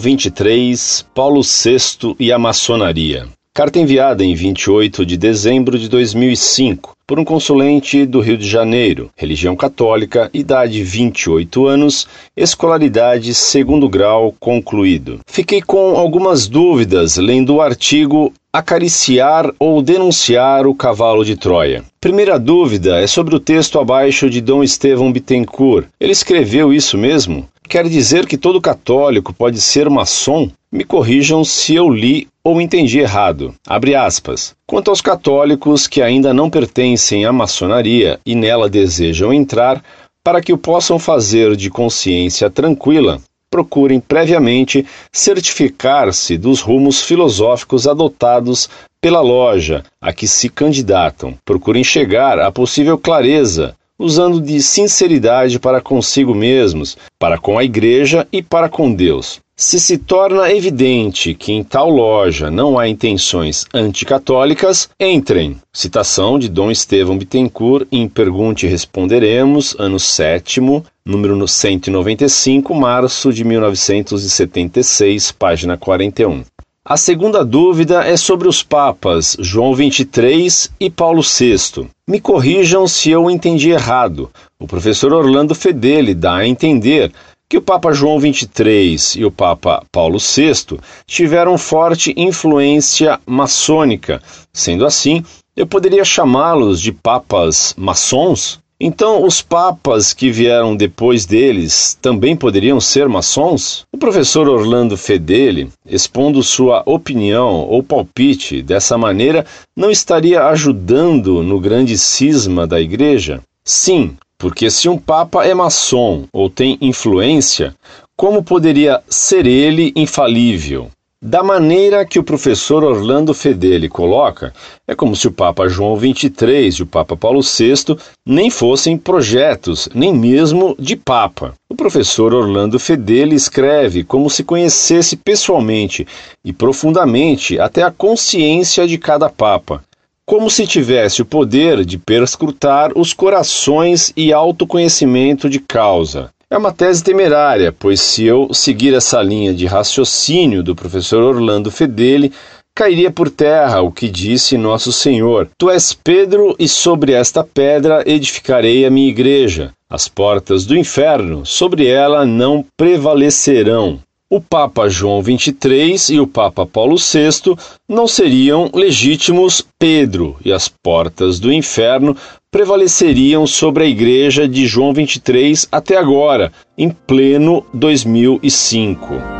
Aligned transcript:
23, 0.00 1.06
Paulo 1.14 1.42
VI 1.42 2.16
e 2.18 2.32
a 2.32 2.38
maçonaria. 2.38 3.28
Carta 3.52 3.78
enviada 3.78 4.24
em 4.24 4.34
28 4.34 5.04
de 5.04 5.16
dezembro 5.16 5.78
de 5.78 5.88
2005 5.88 6.96
por 7.06 7.18
um 7.18 7.24
consulente 7.24 8.06
do 8.06 8.20
Rio 8.20 8.38
de 8.38 8.48
Janeiro, 8.48 9.10
religião 9.16 9.54
católica, 9.54 10.30
idade 10.32 10.82
28 10.82 11.66
anos, 11.66 12.08
escolaridade 12.36 13.34
segundo 13.34 13.88
grau 13.88 14.32
concluído. 14.38 15.18
Fiquei 15.26 15.60
com 15.60 15.96
algumas 15.96 16.46
dúvidas 16.46 17.16
lendo 17.16 17.56
o 17.56 17.60
artigo 17.60 18.32
Acariciar 18.52 19.52
ou 19.60 19.80
denunciar 19.80 20.66
o 20.66 20.74
cavalo 20.74 21.24
de 21.24 21.36
Troia. 21.36 21.84
Primeira 22.00 22.36
dúvida 22.36 22.98
é 22.98 23.06
sobre 23.06 23.36
o 23.36 23.40
texto 23.40 23.78
abaixo 23.78 24.28
de 24.30 24.40
Dom 24.40 24.64
Estevão 24.64 25.12
Bittencourt. 25.12 25.86
Ele 26.00 26.10
escreveu 26.10 26.72
isso 26.72 26.98
mesmo? 26.98 27.48
Quer 27.70 27.88
dizer 27.88 28.26
que 28.26 28.36
todo 28.36 28.60
católico 28.60 29.32
pode 29.32 29.60
ser 29.60 29.88
maçom? 29.88 30.50
Me 30.72 30.82
corrijam 30.82 31.44
se 31.44 31.72
eu 31.76 31.88
li 31.88 32.26
ou 32.42 32.60
entendi 32.60 32.98
errado. 32.98 33.54
Abre 33.64 33.94
aspas. 33.94 34.56
Quanto 34.66 34.90
aos 34.90 35.00
católicos 35.00 35.86
que 35.86 36.02
ainda 36.02 36.34
não 36.34 36.50
pertencem 36.50 37.24
à 37.24 37.32
maçonaria 37.32 38.18
e 38.26 38.34
nela 38.34 38.68
desejam 38.68 39.32
entrar, 39.32 39.80
para 40.24 40.40
que 40.40 40.52
o 40.52 40.58
possam 40.58 40.98
fazer 40.98 41.54
de 41.54 41.70
consciência 41.70 42.50
tranquila, 42.50 43.20
procurem 43.48 44.00
previamente 44.00 44.84
certificar-se 45.12 46.36
dos 46.36 46.60
rumos 46.62 47.00
filosóficos 47.02 47.86
adotados 47.86 48.68
pela 49.00 49.20
loja 49.20 49.84
a 50.00 50.12
que 50.12 50.26
se 50.26 50.48
candidatam. 50.48 51.34
Procurem 51.44 51.84
chegar 51.84 52.36
a 52.40 52.50
possível 52.50 52.98
clareza 52.98 53.76
usando 54.00 54.40
de 54.40 54.62
sinceridade 54.62 55.60
para 55.60 55.82
consigo 55.82 56.34
mesmos, 56.34 56.96
para 57.18 57.36
com 57.36 57.58
a 57.58 57.64
Igreja 57.64 58.26
e 58.32 58.42
para 58.42 58.66
com 58.66 58.90
Deus. 58.92 59.40
Se 59.54 59.78
se 59.78 59.98
torna 59.98 60.50
evidente 60.50 61.34
que 61.34 61.52
em 61.52 61.62
tal 61.62 61.90
loja 61.90 62.50
não 62.50 62.78
há 62.78 62.88
intenções 62.88 63.66
anticatólicas, 63.74 64.88
entrem. 64.98 65.58
Citação 65.70 66.38
de 66.38 66.48
Dom 66.48 66.70
Estevão 66.70 67.18
Bittencourt 67.18 67.86
em 67.92 68.08
Pergunte 68.08 68.64
e 68.64 68.70
Responderemos, 68.70 69.76
ano 69.78 70.00
7, 70.00 70.62
número 71.04 71.46
195, 71.46 72.74
março 72.74 73.30
de 73.34 73.44
1976, 73.44 75.30
página 75.32 75.76
41. 75.76 76.42
A 76.90 76.96
segunda 76.96 77.44
dúvida 77.44 78.02
é 78.04 78.16
sobre 78.16 78.48
os 78.48 78.64
papas 78.64 79.36
João 79.38 79.72
XXIII 79.76 80.70
e 80.80 80.90
Paulo 80.90 81.22
VI. 81.22 81.88
Me 82.04 82.20
corrijam 82.20 82.88
se 82.88 83.12
eu 83.12 83.30
entendi 83.30 83.70
errado. 83.70 84.28
O 84.58 84.66
professor 84.66 85.12
Orlando 85.12 85.54
Fedeli 85.54 86.14
dá 86.14 86.38
a 86.38 86.48
entender 86.48 87.12
que 87.48 87.56
o 87.56 87.62
Papa 87.62 87.92
João 87.92 88.18
XXIII 88.18 89.20
e 89.20 89.24
o 89.24 89.30
Papa 89.30 89.84
Paulo 89.92 90.18
VI 90.18 90.80
tiveram 91.06 91.56
forte 91.56 92.12
influência 92.16 93.20
maçônica. 93.24 94.20
Sendo 94.52 94.84
assim, 94.84 95.24
eu 95.56 95.68
poderia 95.68 96.04
chamá-los 96.04 96.80
de 96.80 96.90
papas 96.90 97.72
maçons? 97.78 98.58
Então, 98.82 99.26
os 99.26 99.42
papas 99.42 100.14
que 100.14 100.30
vieram 100.30 100.74
depois 100.74 101.26
deles 101.26 101.98
também 102.00 102.34
poderiam 102.34 102.80
ser 102.80 103.06
maçons? 103.10 103.84
O 103.92 103.98
professor 103.98 104.48
Orlando 104.48 104.96
Fedeli, 104.96 105.68
expondo 105.84 106.42
sua 106.42 106.82
opinião 106.86 107.68
ou 107.68 107.82
palpite 107.82 108.62
dessa 108.62 108.96
maneira, 108.96 109.44
não 109.76 109.90
estaria 109.90 110.44
ajudando 110.44 111.42
no 111.42 111.60
grande 111.60 111.98
cisma 111.98 112.66
da 112.66 112.80
igreja? 112.80 113.42
Sim, 113.62 114.16
porque 114.38 114.70
se 114.70 114.88
um 114.88 114.96
papa 114.96 115.44
é 115.44 115.52
maçom 115.52 116.24
ou 116.32 116.48
tem 116.48 116.78
influência, 116.80 117.74
como 118.16 118.42
poderia 118.42 119.02
ser 119.10 119.46
ele 119.46 119.92
infalível? 119.94 120.90
Da 121.22 121.42
maneira 121.42 122.02
que 122.06 122.18
o 122.18 122.24
professor 122.24 122.82
Orlando 122.82 123.34
Fedeli 123.34 123.90
coloca, 123.90 124.54
é 124.88 124.94
como 124.94 125.14
se 125.14 125.28
o 125.28 125.30
Papa 125.30 125.68
João 125.68 125.94
XXIII 125.94 126.78
e 126.78 126.82
o 126.82 126.86
Papa 126.86 127.14
Paulo 127.14 127.42
VI 127.42 127.94
nem 128.24 128.48
fossem 128.48 128.96
projetos, 128.96 129.86
nem 129.94 130.14
mesmo 130.14 130.74
de 130.78 130.96
Papa. 130.96 131.52
O 131.68 131.74
professor 131.74 132.32
Orlando 132.32 132.78
Fedeli 132.78 133.36
escreve 133.36 134.02
como 134.02 134.30
se 134.30 134.42
conhecesse 134.42 135.14
pessoalmente 135.14 136.06
e 136.42 136.54
profundamente 136.54 137.60
até 137.60 137.82
a 137.82 137.90
consciência 137.90 138.86
de 138.86 138.96
cada 138.96 139.28
Papa, 139.28 139.84
como 140.24 140.48
se 140.48 140.66
tivesse 140.66 141.20
o 141.20 141.26
poder 141.26 141.84
de 141.84 141.98
perscrutar 141.98 142.92
os 142.96 143.12
corações 143.12 144.10
e 144.16 144.32
autoconhecimento 144.32 145.50
de 145.50 145.60
causa. 145.60 146.30
É 146.52 146.58
uma 146.58 146.72
tese 146.72 147.04
temerária, 147.04 147.70
pois 147.70 148.00
se 148.00 148.24
eu 148.24 148.52
seguir 148.52 148.92
essa 148.92 149.22
linha 149.22 149.54
de 149.54 149.66
raciocínio 149.66 150.64
do 150.64 150.74
professor 150.74 151.22
Orlando 151.22 151.70
Fedeli, 151.70 152.32
cairia 152.74 153.08
por 153.08 153.30
terra 153.30 153.82
o 153.82 153.92
que 153.92 154.08
disse 154.08 154.58
nosso 154.58 154.92
Senhor: 154.92 155.48
Tu 155.56 155.70
és 155.70 155.92
Pedro, 155.92 156.56
e 156.58 156.66
sobre 156.66 157.12
esta 157.12 157.44
pedra 157.44 158.02
edificarei 158.04 158.84
a 158.84 158.90
minha 158.90 159.08
igreja. 159.08 159.70
As 159.88 160.08
portas 160.08 160.66
do 160.66 160.76
inferno 160.76 161.46
sobre 161.46 161.86
ela 161.86 162.26
não 162.26 162.66
prevalecerão. 162.76 164.00
O 164.28 164.40
Papa 164.40 164.88
João 164.88 165.22
XXIII 165.22 166.16
e 166.16 166.20
o 166.20 166.26
Papa 166.26 166.66
Paulo 166.66 166.96
VI 166.96 167.56
não 167.88 168.08
seriam 168.08 168.68
legítimos 168.74 169.64
Pedro, 169.78 170.36
e 170.44 170.52
as 170.52 170.68
portas 170.68 171.38
do 171.38 171.52
inferno 171.52 172.16
prevaleceriam 172.50 173.46
sobre 173.46 173.84
a 173.84 173.86
igreja 173.86 174.48
de 174.48 174.66
João 174.66 174.92
23 174.92 175.68
até 175.70 175.96
agora, 175.96 176.52
em 176.76 176.90
pleno 176.90 177.64
2005. 177.72 179.39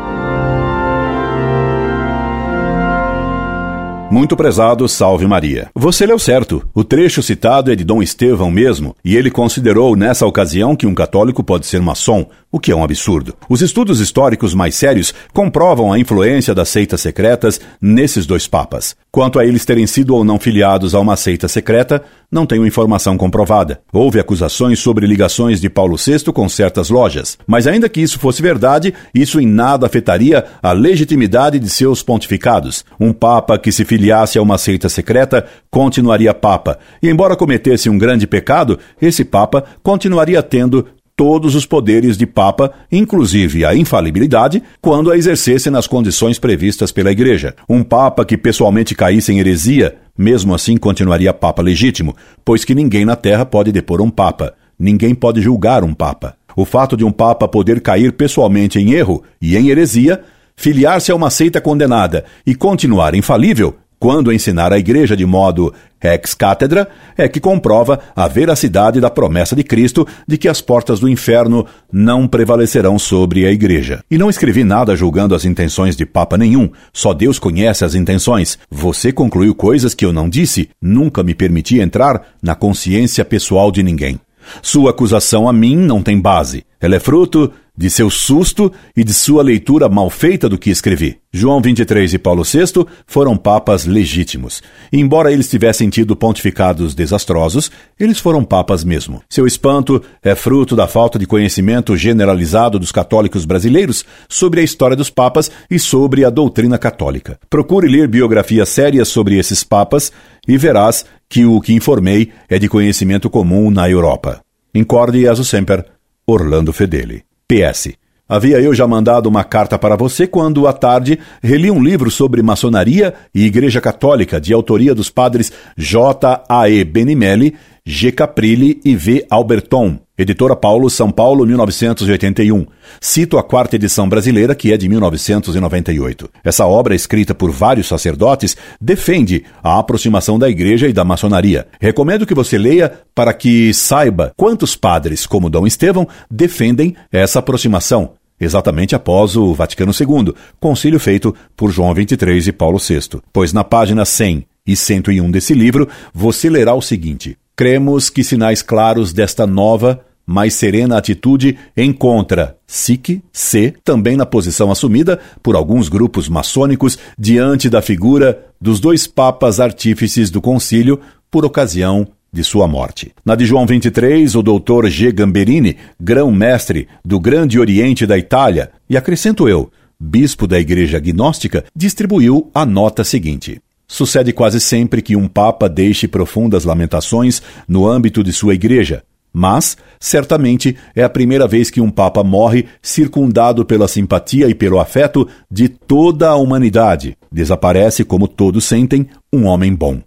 Muito 4.10 4.36
prezado, 4.36 4.88
salve 4.88 5.24
Maria. 5.24 5.70
Você 5.72 6.04
leu 6.04 6.18
certo. 6.18 6.68
O 6.74 6.82
trecho 6.82 7.22
citado 7.22 7.70
é 7.70 7.76
de 7.76 7.84
Dom 7.84 8.02
Estevão 8.02 8.50
mesmo, 8.50 8.96
e 9.04 9.14
ele 9.16 9.30
considerou 9.30 9.94
nessa 9.94 10.26
ocasião 10.26 10.74
que 10.74 10.84
um 10.84 10.94
católico 10.96 11.44
pode 11.44 11.64
ser 11.64 11.80
maçom, 11.80 12.26
o 12.50 12.58
que 12.58 12.72
é 12.72 12.74
um 12.74 12.82
absurdo. 12.82 13.36
Os 13.48 13.62
estudos 13.62 14.00
históricos 14.00 14.52
mais 14.52 14.74
sérios 14.74 15.14
comprovam 15.32 15.92
a 15.92 15.98
influência 15.98 16.52
das 16.52 16.68
seitas 16.68 17.00
secretas 17.00 17.60
nesses 17.80 18.26
dois 18.26 18.48
papas. 18.48 18.96
Quanto 19.12 19.38
a 19.38 19.46
eles 19.46 19.64
terem 19.64 19.86
sido 19.86 20.14
ou 20.14 20.24
não 20.24 20.40
filiados 20.40 20.92
a 20.92 20.98
uma 20.98 21.16
seita 21.16 21.46
secreta, 21.46 22.02
não 22.30 22.46
tenho 22.46 22.66
informação 22.66 23.16
comprovada. 23.16 23.80
Houve 23.92 24.18
acusações 24.18 24.80
sobre 24.80 25.06
ligações 25.06 25.60
de 25.60 25.70
Paulo 25.70 25.96
VI 25.96 26.32
com 26.32 26.48
certas 26.48 26.90
lojas, 26.90 27.38
mas 27.46 27.66
ainda 27.66 27.88
que 27.88 28.00
isso 28.00 28.18
fosse 28.18 28.42
verdade, 28.42 28.92
isso 29.14 29.40
em 29.40 29.46
nada 29.46 29.86
afetaria 29.86 30.44
a 30.60 30.72
legitimidade 30.72 31.58
de 31.58 31.68
seus 31.68 32.02
pontificados. 32.02 32.84
Um 32.98 33.12
papa 33.12 33.58
que 33.58 33.70
se 33.70 33.84
filiasse 34.00 34.38
a 34.38 34.42
uma 34.42 34.56
seita 34.56 34.88
secreta 34.88 35.46
continuaria 35.70 36.32
papa, 36.32 36.78
e 37.02 37.10
embora 37.10 37.36
cometesse 37.36 37.90
um 37.90 37.98
grande 37.98 38.26
pecado, 38.26 38.78
esse 39.00 39.24
papa 39.24 39.62
continuaria 39.82 40.42
tendo 40.42 40.86
todos 41.14 41.54
os 41.54 41.66
poderes 41.66 42.16
de 42.16 42.24
Papa, 42.24 42.72
inclusive 42.90 43.62
a 43.62 43.76
infalibilidade, 43.76 44.62
quando 44.80 45.10
a 45.10 45.18
exercesse 45.18 45.68
nas 45.68 45.86
condições 45.86 46.38
previstas 46.38 46.90
pela 46.90 47.12
Igreja. 47.12 47.54
Um 47.68 47.82
Papa 47.82 48.24
que 48.24 48.38
pessoalmente 48.38 48.94
caísse 48.94 49.30
em 49.30 49.38
heresia, 49.38 49.96
mesmo 50.16 50.54
assim 50.54 50.78
continuaria 50.78 51.34
Papa 51.34 51.60
legítimo, 51.60 52.16
pois 52.42 52.64
que 52.64 52.74
ninguém 52.74 53.04
na 53.04 53.16
Terra 53.16 53.44
pode 53.44 53.70
depor 53.70 54.00
um 54.00 54.08
Papa, 54.08 54.54
ninguém 54.78 55.14
pode 55.14 55.42
julgar 55.42 55.84
um 55.84 55.92
Papa. 55.92 56.36
O 56.56 56.64
fato 56.64 56.96
de 56.96 57.04
um 57.04 57.12
Papa 57.12 57.46
poder 57.46 57.82
cair 57.82 58.12
pessoalmente 58.12 58.78
em 58.78 58.92
erro 58.92 59.22
e 59.42 59.58
em 59.58 59.68
heresia 59.68 60.22
filiar-se 60.60 61.10
a 61.10 61.14
uma 61.14 61.30
seita 61.30 61.58
condenada 61.58 62.26
e 62.46 62.54
continuar 62.54 63.14
infalível, 63.14 63.78
quando 64.00 64.32
ensinar 64.32 64.72
a 64.72 64.78
igreja 64.78 65.14
de 65.14 65.26
modo 65.26 65.74
ex 66.02 66.32
cátedra, 66.32 66.88
é 67.18 67.28
que 67.28 67.38
comprova 67.38 68.00
a 68.16 68.26
veracidade 68.26 68.98
da 68.98 69.10
promessa 69.10 69.54
de 69.54 69.62
Cristo 69.62 70.06
de 70.26 70.38
que 70.38 70.48
as 70.48 70.62
portas 70.62 70.98
do 70.98 71.06
inferno 71.06 71.66
não 71.92 72.26
prevalecerão 72.26 72.98
sobre 72.98 73.46
a 73.46 73.52
igreja. 73.52 74.02
E 74.10 74.16
não 74.16 74.30
escrevi 74.30 74.64
nada 74.64 74.96
julgando 74.96 75.34
as 75.34 75.44
intenções 75.44 75.96
de 75.96 76.06
Papa 76.06 76.38
nenhum, 76.38 76.70
só 76.94 77.12
Deus 77.12 77.38
conhece 77.38 77.84
as 77.84 77.94
intenções. 77.94 78.58
Você 78.70 79.12
concluiu 79.12 79.54
coisas 79.54 79.92
que 79.92 80.06
eu 80.06 80.14
não 80.14 80.30
disse, 80.30 80.70
nunca 80.80 81.22
me 81.22 81.34
permiti 81.34 81.78
entrar 81.78 82.28
na 82.42 82.54
consciência 82.54 83.22
pessoal 83.22 83.70
de 83.70 83.82
ninguém. 83.82 84.18
Sua 84.62 84.90
acusação 84.90 85.46
a 85.46 85.52
mim 85.52 85.76
não 85.76 86.02
tem 86.02 86.18
base. 86.18 86.64
Ela 86.80 86.96
é 86.96 87.00
fruto 87.00 87.52
de 87.80 87.88
seu 87.88 88.10
susto 88.10 88.70
e 88.94 89.02
de 89.02 89.14
sua 89.14 89.42
leitura 89.42 89.88
mal 89.88 90.10
feita 90.10 90.50
do 90.50 90.58
que 90.58 90.68
escrevi. 90.68 91.16
João 91.32 91.62
23 91.62 92.12
e 92.12 92.18
Paulo 92.18 92.42
VI 92.44 92.84
foram 93.06 93.38
papas 93.38 93.86
legítimos. 93.86 94.62
E 94.92 95.00
embora 95.00 95.32
eles 95.32 95.48
tivessem 95.48 95.88
tido 95.88 96.14
pontificados 96.14 96.94
desastrosos, 96.94 97.70
eles 97.98 98.18
foram 98.18 98.44
papas 98.44 98.84
mesmo. 98.84 99.22
Seu 99.30 99.46
espanto 99.46 100.02
é 100.22 100.34
fruto 100.34 100.76
da 100.76 100.86
falta 100.86 101.18
de 101.18 101.24
conhecimento 101.26 101.96
generalizado 101.96 102.78
dos 102.78 102.92
católicos 102.92 103.46
brasileiros 103.46 104.04
sobre 104.28 104.60
a 104.60 104.62
história 104.62 104.94
dos 104.94 105.08
papas 105.08 105.50
e 105.70 105.78
sobre 105.78 106.22
a 106.22 106.28
doutrina 106.28 106.76
católica. 106.76 107.40
Procure 107.48 107.88
ler 107.88 108.08
biografias 108.08 108.68
sérias 108.68 109.08
sobre 109.08 109.38
esses 109.38 109.64
papas 109.64 110.12
e 110.46 110.58
verás 110.58 111.06
que 111.30 111.46
o 111.46 111.58
que 111.62 111.72
informei 111.72 112.30
é 112.46 112.58
de 112.58 112.68
conhecimento 112.68 113.30
comum 113.30 113.70
na 113.70 113.88
Europa. 113.88 114.42
Incorde 114.74 115.20
e 115.20 115.26
aso 115.26 115.46
semper, 115.46 115.86
Orlando 116.26 116.74
Fedeli. 116.74 117.29
PS. 117.50 117.88
Havia 118.28 118.60
eu 118.60 118.72
já 118.72 118.86
mandado 118.86 119.28
uma 119.28 119.42
carta 119.42 119.76
para 119.76 119.96
você 119.96 120.24
quando, 120.24 120.68
à 120.68 120.72
tarde, 120.72 121.18
reli 121.42 121.68
um 121.68 121.82
livro 121.82 122.08
sobre 122.08 122.40
maçonaria 122.44 123.12
e 123.34 123.44
Igreja 123.44 123.80
Católica, 123.80 124.40
de 124.40 124.52
autoria 124.52 124.94
dos 124.94 125.10
padres 125.10 125.52
J. 125.76 126.44
A. 126.48 126.68
E. 126.68 126.84
Benimelli, 126.84 127.56
G. 127.90 128.12
Caprilli 128.12 128.80
e 128.84 128.94
V. 128.94 129.26
Alberton. 129.28 129.98
Editora 130.16 130.54
Paulo, 130.54 130.88
São 130.88 131.10
Paulo, 131.10 131.44
1981. 131.44 132.64
Cito 133.00 133.36
a 133.36 133.42
quarta 133.42 133.74
edição 133.74 134.08
brasileira, 134.08 134.54
que 134.54 134.72
é 134.72 134.76
de 134.76 134.88
1998. 134.88 136.30
Essa 136.44 136.66
obra, 136.66 136.94
escrita 136.94 137.34
por 137.34 137.50
vários 137.50 137.88
sacerdotes, 137.88 138.56
defende 138.80 139.44
a 139.60 139.76
aproximação 139.80 140.38
da 140.38 140.48
Igreja 140.48 140.86
e 140.86 140.92
da 140.92 141.04
maçonaria. 141.04 141.66
Recomendo 141.80 142.24
que 142.24 142.34
você 142.34 142.56
leia 142.56 142.92
para 143.12 143.34
que 143.34 143.74
saiba 143.74 144.32
quantos 144.36 144.76
padres, 144.76 145.26
como 145.26 145.50
Dom 145.50 145.66
Estevão, 145.66 146.06
defendem 146.30 146.94
essa 147.10 147.40
aproximação 147.40 148.12
exatamente 148.40 148.94
após 148.94 149.36
o 149.36 149.52
Vaticano 149.52 149.92
II, 149.92 150.32
concílio 150.60 151.00
feito 151.00 151.34
por 151.56 151.70
João 151.72 151.92
XXIII 151.92 152.48
e 152.48 152.52
Paulo 152.52 152.78
VI. 152.78 153.20
Pois 153.32 153.52
na 153.52 153.64
página 153.64 154.04
100 154.04 154.46
e 154.66 154.76
101 154.76 155.30
desse 155.30 155.54
livro, 155.54 155.88
você 156.14 156.48
lerá 156.48 156.72
o 156.72 156.80
seguinte: 156.80 157.36
Cremos 157.56 158.08
que 158.08 158.24
sinais 158.24 158.62
claros 158.62 159.12
desta 159.12 159.46
nova, 159.46 160.04
mais 160.26 160.54
serena 160.54 160.96
atitude 160.96 161.58
encontra 161.76 162.56
SIC, 162.66 163.20
C, 163.32 163.74
também 163.82 164.16
na 164.16 164.24
posição 164.24 164.70
assumida 164.70 165.18
por 165.42 165.56
alguns 165.56 165.88
grupos 165.88 166.28
maçônicos 166.28 166.98
diante 167.18 167.68
da 167.68 167.82
figura 167.82 168.46
dos 168.60 168.78
dois 168.78 169.06
papas 169.06 169.58
artífices 169.58 170.30
do 170.30 170.40
concílio 170.40 171.00
por 171.30 171.44
ocasião 171.44 172.06
de 172.32 172.44
sua 172.44 172.68
morte. 172.68 173.12
Na 173.24 173.34
de 173.34 173.44
João 173.44 173.66
23, 173.66 174.34
o 174.36 174.42
doutor 174.42 174.88
G. 174.88 175.10
Gamberini, 175.10 175.76
grão-mestre 176.00 176.86
do 177.04 177.18
Grande 177.18 177.58
Oriente 177.58 178.06
da 178.06 178.16
Itália, 178.16 178.70
e 178.88 178.96
acrescento 178.96 179.48
eu, 179.48 179.70
bispo 179.98 180.46
da 180.46 180.58
Igreja 180.58 180.98
Gnóstica, 181.00 181.64
distribuiu 181.74 182.50
a 182.54 182.64
nota 182.64 183.02
seguinte. 183.02 183.60
Sucede 183.90 184.32
quase 184.32 184.60
sempre 184.60 185.02
que 185.02 185.16
um 185.16 185.26
papa 185.26 185.68
deixe 185.68 186.06
profundas 186.06 186.64
lamentações 186.64 187.42
no 187.66 187.88
âmbito 187.88 188.22
de 188.22 188.32
sua 188.32 188.54
igreja, 188.54 189.02
mas, 189.32 189.76
certamente, 189.98 190.76
é 190.94 191.02
a 191.02 191.08
primeira 191.08 191.48
vez 191.48 191.70
que 191.70 191.80
um 191.80 191.90
Papa 191.90 192.22
morre 192.22 192.66
circundado 192.80 193.64
pela 193.64 193.88
simpatia 193.88 194.48
e 194.48 194.54
pelo 194.54 194.78
afeto 194.78 195.26
de 195.50 195.68
toda 195.68 196.28
a 196.28 196.36
humanidade. 196.36 197.16
Desaparece, 197.32 198.04
como 198.04 198.28
todos 198.28 198.64
sentem, 198.64 199.08
um 199.32 199.46
homem 199.46 199.74
bom. 199.74 200.00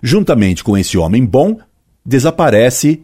Juntamente 0.00 0.62
com 0.62 0.78
esse 0.78 0.96
homem 0.96 1.26
bom, 1.26 1.58
desaparece 2.06 3.02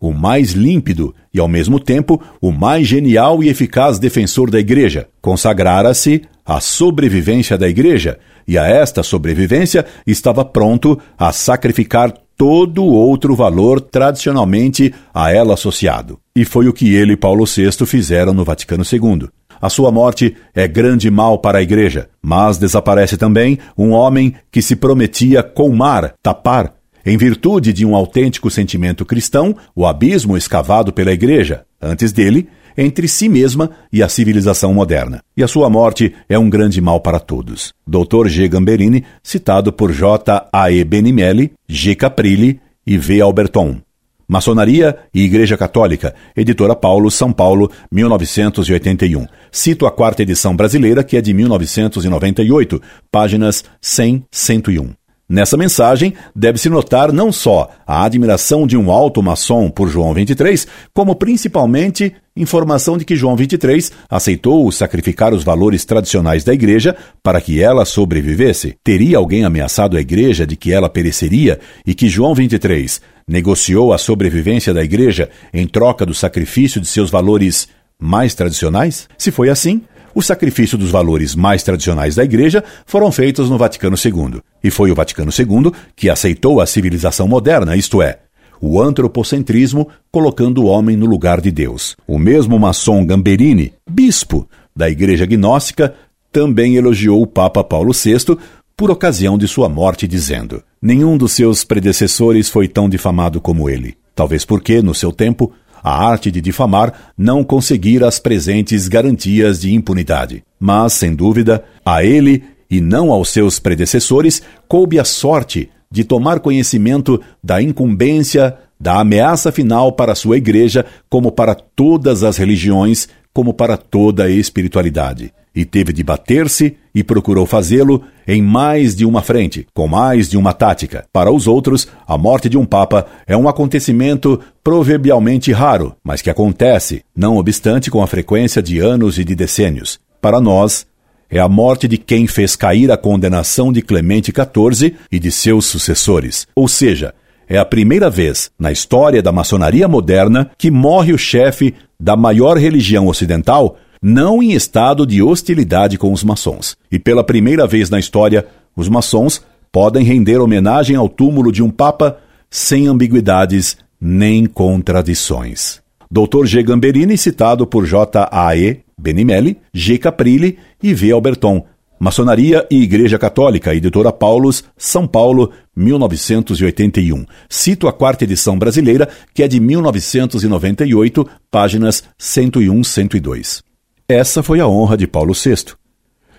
o 0.00 0.12
mais 0.12 0.52
límpido 0.52 1.14
e, 1.32 1.40
ao 1.40 1.48
mesmo 1.48 1.80
tempo, 1.80 2.22
o 2.40 2.50
mais 2.50 2.86
genial 2.86 3.42
e 3.42 3.48
eficaz 3.48 3.98
defensor 3.98 4.50
da 4.50 4.58
Igreja. 4.58 5.08
Consagrara-se 5.20 6.22
à 6.44 6.60
sobrevivência 6.60 7.58
da 7.58 7.68
Igreja, 7.68 8.18
e 8.46 8.56
a 8.56 8.66
esta 8.66 9.02
sobrevivência 9.02 9.84
estava 10.06 10.44
pronto 10.44 10.98
a 11.18 11.32
sacrificar 11.32 12.14
todo 12.36 12.84
outro 12.84 13.34
valor 13.34 13.80
tradicionalmente 13.80 14.94
a 15.12 15.32
ela 15.32 15.54
associado. 15.54 16.18
E 16.34 16.44
foi 16.44 16.68
o 16.68 16.72
que 16.72 16.94
ele 16.94 17.12
e 17.12 17.16
Paulo 17.16 17.44
VI 17.44 17.70
fizeram 17.84 18.32
no 18.32 18.44
Vaticano 18.44 18.84
II. 18.90 19.28
A 19.60 19.68
sua 19.68 19.90
morte 19.90 20.36
é 20.54 20.68
grande 20.68 21.10
mal 21.10 21.38
para 21.38 21.58
a 21.58 21.62
igreja, 21.62 22.08
mas 22.22 22.58
desaparece 22.58 23.16
também 23.16 23.58
um 23.76 23.90
homem 23.90 24.34
que 24.52 24.62
se 24.62 24.76
prometia 24.76 25.42
colmar, 25.42 26.14
tapar, 26.22 26.74
em 27.04 27.16
virtude 27.16 27.72
de 27.72 27.84
um 27.86 27.94
autêntico 27.94 28.50
sentimento 28.50 29.04
cristão, 29.04 29.56
o 29.74 29.86
abismo 29.86 30.36
escavado 30.36 30.92
pela 30.92 31.12
igreja, 31.12 31.64
antes 31.80 32.12
dele, 32.12 32.48
entre 32.76 33.08
si 33.08 33.28
mesma 33.28 33.70
e 33.92 34.02
a 34.02 34.08
civilização 34.08 34.72
moderna. 34.72 35.20
E 35.36 35.42
a 35.42 35.48
sua 35.48 35.68
morte 35.68 36.14
é 36.28 36.38
um 36.38 36.48
grande 36.48 36.80
mal 36.80 37.00
para 37.00 37.18
todos. 37.18 37.74
Dr. 37.86 38.28
G. 38.28 38.46
Gamberini, 38.46 39.04
citado 39.22 39.72
por 39.72 39.92
J. 39.92 40.48
A. 40.52 40.70
E. 40.70 40.84
Benimelli, 40.84 41.52
G. 41.68 41.96
Caprilli 41.96 42.60
e 42.86 42.96
V. 42.96 43.20
Alberton. 43.20 43.80
Maçonaria 44.28 44.96
e 45.12 45.22
Igreja 45.22 45.56
Católica, 45.56 46.14
Editora 46.36 46.76
Paulo, 46.76 47.10
São 47.10 47.32
Paulo, 47.32 47.70
1981. 47.90 49.26
Cito 49.50 49.86
a 49.86 49.90
quarta 49.90 50.22
edição 50.22 50.54
brasileira, 50.54 51.02
que 51.02 51.16
é 51.16 51.20
de 51.22 51.32
1998, 51.32 52.80
páginas 53.10 53.64
100, 53.80 54.26
101. 54.30 54.97
Nessa 55.30 55.58
mensagem, 55.58 56.14
deve-se 56.34 56.70
notar 56.70 57.12
não 57.12 57.30
só 57.30 57.70
a 57.86 58.02
admiração 58.02 58.66
de 58.66 58.78
um 58.78 58.90
alto 58.90 59.22
maçom 59.22 59.68
por 59.68 59.86
João 59.86 60.14
23, 60.14 60.66
como 60.94 61.14
principalmente 61.14 62.14
informação 62.34 62.96
de 62.96 63.04
que 63.04 63.14
João 63.14 63.36
23 63.36 63.92
aceitou 64.08 64.72
sacrificar 64.72 65.34
os 65.34 65.44
valores 65.44 65.84
tradicionais 65.84 66.44
da 66.44 66.54
igreja 66.54 66.96
para 67.22 67.42
que 67.42 67.62
ela 67.62 67.84
sobrevivesse. 67.84 68.76
Teria 68.82 69.18
alguém 69.18 69.44
ameaçado 69.44 69.98
a 69.98 70.00
igreja 70.00 70.46
de 70.46 70.56
que 70.56 70.72
ela 70.72 70.88
pereceria 70.88 71.60
e 71.84 71.94
que 71.94 72.08
João 72.08 72.34
23 72.34 72.98
negociou 73.26 73.92
a 73.92 73.98
sobrevivência 73.98 74.72
da 74.72 74.82
igreja 74.82 75.28
em 75.52 75.66
troca 75.66 76.06
do 76.06 76.14
sacrifício 76.14 76.80
de 76.80 76.86
seus 76.86 77.10
valores 77.10 77.68
mais 78.00 78.34
tradicionais? 78.34 79.06
Se 79.18 79.30
foi 79.30 79.50
assim, 79.50 79.82
o 80.18 80.22
sacrifício 80.22 80.76
dos 80.76 80.90
valores 80.90 81.36
mais 81.36 81.62
tradicionais 81.62 82.16
da 82.16 82.24
Igreja 82.24 82.64
foram 82.84 83.12
feitos 83.12 83.48
no 83.48 83.56
Vaticano 83.56 83.94
II. 83.96 84.40
E 84.64 84.68
foi 84.68 84.90
o 84.90 84.94
Vaticano 84.96 85.30
II 85.30 85.70
que 85.94 86.10
aceitou 86.10 86.60
a 86.60 86.66
civilização 86.66 87.28
moderna, 87.28 87.76
isto 87.76 88.02
é, 88.02 88.18
o 88.60 88.82
antropocentrismo, 88.82 89.88
colocando 90.10 90.64
o 90.64 90.66
homem 90.66 90.96
no 90.96 91.06
lugar 91.06 91.40
de 91.40 91.52
Deus. 91.52 91.96
O 92.04 92.18
mesmo 92.18 92.58
maçom 92.58 93.06
Gamberini, 93.06 93.72
bispo 93.88 94.48
da 94.74 94.90
Igreja 94.90 95.24
Gnóstica, 95.24 95.94
também 96.32 96.74
elogiou 96.74 97.22
o 97.22 97.26
Papa 97.26 97.62
Paulo 97.62 97.92
VI 97.92 98.36
por 98.76 98.90
ocasião 98.90 99.38
de 99.38 99.46
sua 99.46 99.68
morte, 99.68 100.08
dizendo: 100.08 100.64
Nenhum 100.82 101.16
dos 101.16 101.30
seus 101.30 101.62
predecessores 101.62 102.48
foi 102.48 102.66
tão 102.66 102.88
difamado 102.88 103.40
como 103.40 103.70
ele. 103.70 103.96
Talvez 104.16 104.44
porque, 104.44 104.82
no 104.82 104.96
seu 104.96 105.12
tempo, 105.12 105.52
a 105.82 106.06
arte 106.06 106.30
de 106.30 106.40
difamar 106.40 107.12
não 107.16 107.42
conseguir 107.44 108.04
as 108.04 108.18
presentes 108.18 108.88
garantias 108.88 109.60
de 109.60 109.74
impunidade. 109.74 110.42
Mas, 110.58 110.94
sem 110.94 111.14
dúvida, 111.14 111.64
a 111.84 112.04
ele 112.04 112.44
e 112.70 112.80
não 112.80 113.10
aos 113.10 113.30
seus 113.30 113.58
predecessores 113.58 114.42
coube 114.66 114.98
a 114.98 115.04
sorte 115.04 115.70
de 115.90 116.04
tomar 116.04 116.40
conhecimento 116.40 117.20
da 117.42 117.62
incumbência, 117.62 118.56
da 118.78 119.00
ameaça 119.00 119.50
final 119.50 119.92
para 119.92 120.14
sua 120.14 120.36
igreja, 120.36 120.84
como 121.08 121.32
para 121.32 121.54
todas 121.54 122.22
as 122.22 122.36
religiões, 122.36 123.08
como 123.38 123.54
para 123.54 123.76
toda 123.76 124.24
a 124.24 124.28
espiritualidade 124.28 125.32
e 125.54 125.64
teve 125.64 125.92
de 125.92 126.02
bater-se 126.02 126.76
e 126.92 127.04
procurou 127.04 127.46
fazê-lo 127.46 128.02
em 128.26 128.42
mais 128.42 128.96
de 128.96 129.06
uma 129.06 129.22
frente, 129.22 129.64
com 129.72 129.86
mais 129.86 130.28
de 130.28 130.36
uma 130.36 130.52
tática. 130.52 131.04
Para 131.12 131.30
os 131.30 131.46
outros, 131.46 131.86
a 132.04 132.18
morte 132.18 132.48
de 132.48 132.58
um 132.58 132.66
papa 132.66 133.06
é 133.28 133.36
um 133.36 133.48
acontecimento 133.48 134.40
proverbialmente 134.64 135.52
raro, 135.52 135.94
mas 136.02 136.20
que 136.20 136.28
acontece, 136.28 137.04
não 137.14 137.36
obstante 137.36 137.92
com 137.92 138.02
a 138.02 138.08
frequência 138.08 138.60
de 138.60 138.80
anos 138.80 139.20
e 139.20 139.24
de 139.24 139.36
decênios. 139.36 140.00
Para 140.20 140.40
nós, 140.40 140.84
é 141.30 141.38
a 141.38 141.48
morte 141.48 141.86
de 141.86 141.96
quem 141.96 142.26
fez 142.26 142.56
cair 142.56 142.90
a 142.90 142.96
condenação 142.96 143.72
de 143.72 143.82
Clemente 143.82 144.32
XIV 144.32 144.96
e 145.12 145.20
de 145.20 145.30
seus 145.30 145.66
sucessores. 145.66 146.44
Ou 146.56 146.66
seja, 146.66 147.14
é 147.48 147.58
a 147.58 147.64
primeira 147.64 148.10
vez 148.10 148.50
na 148.58 148.70
história 148.70 149.22
da 149.22 149.32
maçonaria 149.32 149.88
moderna 149.88 150.50
que 150.58 150.70
morre 150.70 151.12
o 151.12 151.18
chefe 151.18 151.74
da 151.98 152.16
maior 152.16 152.56
religião 152.56 153.06
ocidental 153.06 153.76
não 154.00 154.42
em 154.42 154.52
estado 154.52 155.06
de 155.06 155.22
hostilidade 155.22 155.98
com 155.98 156.12
os 156.12 156.22
maçons. 156.22 156.76
E 156.90 156.98
pela 156.98 157.24
primeira 157.24 157.66
vez 157.66 157.90
na 157.90 157.98
história, 157.98 158.46
os 158.76 158.88
maçons 158.88 159.42
podem 159.72 160.04
render 160.04 160.38
homenagem 160.38 160.96
ao 160.96 161.08
túmulo 161.08 161.50
de 161.50 161.62
um 161.62 161.70
papa 161.70 162.18
sem 162.50 162.86
ambiguidades 162.86 163.76
nem 164.00 164.46
contradições. 164.46 165.80
Dr. 166.10 166.46
G. 166.46 166.62
Gamberini, 166.62 167.18
citado 167.18 167.66
por 167.66 167.84
J. 167.84 168.28
A. 168.30 168.56
E. 168.56 168.80
Benimelli, 168.96 169.58
G. 169.72 169.98
Caprilli 169.98 170.58
e 170.82 170.94
V. 170.94 171.12
Alberton. 171.12 171.64
Maçonaria 171.98 172.66
e 172.70 172.80
Igreja 172.80 173.18
Católica, 173.18 173.74
editora 173.74 174.12
Paulus, 174.12 174.62
São 174.76 175.06
Paulo, 175.06 175.50
1981. 175.74 177.26
Cito 177.48 177.88
a 177.88 177.92
quarta 177.92 178.24
edição 178.24 178.58
brasileira, 178.58 179.08
que 179.34 179.42
é 179.42 179.48
de 179.48 179.58
1998, 179.58 181.28
páginas 181.50 182.04
101 182.16 182.84
102. 182.84 183.62
Essa 184.08 184.42
foi 184.42 184.60
a 184.60 184.68
honra 184.68 184.96
de 184.96 185.06
Paulo 185.06 185.34
VI. 185.34 185.74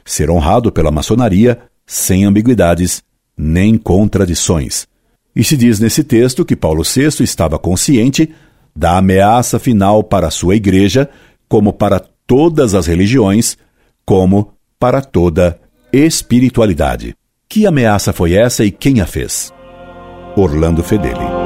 Ser 0.06 0.30
honrado 0.30 0.72
pela 0.72 0.92
maçonaria 0.92 1.60
sem 1.86 2.24
ambiguidades 2.24 3.04
nem 3.38 3.78
contradições. 3.78 4.88
E 5.36 5.44
se 5.44 5.58
diz 5.58 5.80
nesse 5.80 6.04
texto 6.04 6.46
que 6.46 6.56
Paulo 6.56 6.84
VI 6.84 7.24
estava 7.24 7.60
consciente 7.60 8.30
da 8.76 8.98
ameaça 8.98 9.60
final 9.60 10.04
para 10.04 10.28
a 10.28 10.32
sua 10.32 10.56
igreja, 10.56 11.10
como 11.48 11.74
para 11.74 12.00
todas 12.26 12.76
as 12.76 12.88
religiões, 12.88 13.58
como 14.06 14.54
para 14.80 15.02
toda 15.02 15.60
espiritualidade. 15.92 17.14
Que 17.50 17.68
ameaça 17.68 18.14
foi 18.14 18.34
essa 18.34 18.64
e 18.64 18.72
quem 18.72 19.02
a 19.02 19.06
fez? 19.06 19.54
Orlando 20.38 20.82
Fedeli. 20.82 21.39